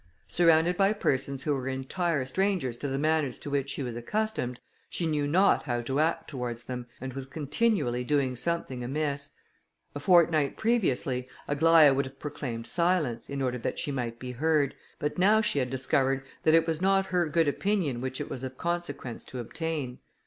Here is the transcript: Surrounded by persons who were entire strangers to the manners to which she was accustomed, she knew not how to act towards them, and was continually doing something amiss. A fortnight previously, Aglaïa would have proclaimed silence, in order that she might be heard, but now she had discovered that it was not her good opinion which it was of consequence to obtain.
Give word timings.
Surrounded 0.27 0.75
by 0.77 0.91
persons 0.93 1.43
who 1.43 1.53
were 1.53 1.67
entire 1.67 2.25
strangers 2.25 2.75
to 2.75 2.87
the 2.87 2.97
manners 2.97 3.37
to 3.37 3.51
which 3.51 3.69
she 3.69 3.83
was 3.83 3.95
accustomed, 3.95 4.59
she 4.89 5.05
knew 5.05 5.27
not 5.27 5.61
how 5.65 5.79
to 5.79 5.99
act 5.99 6.27
towards 6.27 6.63
them, 6.63 6.87
and 6.99 7.13
was 7.13 7.27
continually 7.27 8.03
doing 8.03 8.35
something 8.35 8.83
amiss. 8.83 9.33
A 9.93 9.99
fortnight 9.99 10.57
previously, 10.57 11.29
Aglaïa 11.47 11.95
would 11.95 12.05
have 12.05 12.17
proclaimed 12.19 12.65
silence, 12.65 13.29
in 13.29 13.43
order 13.43 13.59
that 13.59 13.77
she 13.77 13.91
might 13.91 14.17
be 14.17 14.31
heard, 14.31 14.73
but 14.97 15.19
now 15.19 15.39
she 15.39 15.59
had 15.59 15.69
discovered 15.69 16.23
that 16.41 16.55
it 16.55 16.65
was 16.65 16.81
not 16.81 17.05
her 17.13 17.27
good 17.29 17.47
opinion 17.47 18.01
which 18.01 18.19
it 18.19 18.27
was 18.27 18.43
of 18.43 18.57
consequence 18.57 19.23
to 19.25 19.37
obtain. 19.39 19.99